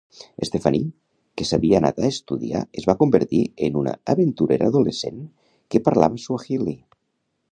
[0.49, 0.87] Stefanie,
[1.41, 5.23] que s'havia anat a estudiar, es va convertir en una aventurera adolescent
[5.75, 6.77] que parlava suahili.